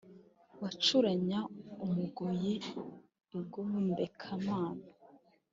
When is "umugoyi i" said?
1.85-3.39